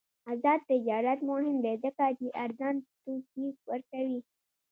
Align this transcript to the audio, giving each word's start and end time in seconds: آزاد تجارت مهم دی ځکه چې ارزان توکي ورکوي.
آزاد 0.31 0.59
تجارت 0.71 1.19
مهم 1.29 1.57
دی 1.63 1.73
ځکه 1.83 2.05
چې 2.19 2.27
ارزان 2.43 2.75
توکي 3.03 3.47
ورکوي. 3.69 4.19